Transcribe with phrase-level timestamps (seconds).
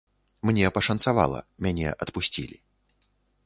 [0.49, 2.57] Мне пашанцавала, мяне адпусцілі.